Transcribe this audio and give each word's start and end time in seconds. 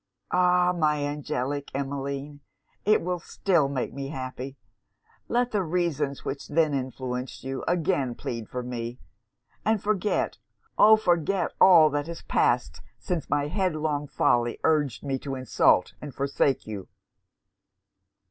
'Ah! 0.31 0.73
my 0.75 1.05
angelic 1.05 1.69
Emmeline! 1.75 2.39
it 2.85 3.03
will 3.03 3.19
still 3.19 3.69
make 3.69 3.93
me 3.93 4.07
happy! 4.07 4.57
Let 5.27 5.51
the 5.51 5.61
reasons 5.61 6.25
which 6.25 6.47
then 6.47 6.73
influenced 6.73 7.43
you, 7.43 7.63
again 7.67 8.15
plead 8.15 8.49
for 8.49 8.63
me; 8.63 8.97
and 9.63 9.79
forget, 9.79 10.39
O! 10.75 10.95
forget 10.97 11.51
all 11.61 11.91
that 11.91 12.07
has 12.07 12.23
passed 12.23 12.81
since 12.97 13.29
my 13.29 13.45
headlong 13.47 14.07
folly 14.07 14.57
urged 14.63 15.03
me 15.03 15.19
to 15.19 15.35
insult 15.35 15.93
and 16.01 16.15
forsake 16.15 16.65
you!' 16.65 16.87